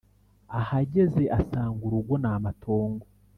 [0.59, 3.05] ahageze asanga urugo namatongo